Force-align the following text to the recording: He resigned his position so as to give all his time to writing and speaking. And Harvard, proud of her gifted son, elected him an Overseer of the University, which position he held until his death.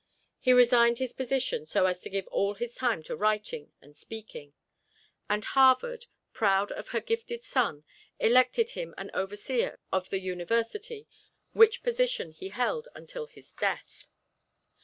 He 0.39 0.51
resigned 0.51 0.97
his 0.97 1.13
position 1.13 1.67
so 1.67 1.85
as 1.85 2.01
to 2.01 2.09
give 2.09 2.25
all 2.29 2.55
his 2.55 2.73
time 2.73 3.03
to 3.03 3.15
writing 3.15 3.71
and 3.83 3.95
speaking. 3.95 4.53
And 5.29 5.45
Harvard, 5.45 6.07
proud 6.33 6.71
of 6.71 6.87
her 6.87 6.99
gifted 7.01 7.43
son, 7.43 7.83
elected 8.19 8.71
him 8.71 8.95
an 8.97 9.11
Overseer 9.13 9.79
of 9.91 10.09
the 10.09 10.19
University, 10.19 11.07
which 11.53 11.83
position 11.83 12.31
he 12.31 12.49
held 12.49 12.87
until 12.95 13.27
his 13.27 13.53
death. 13.53 14.07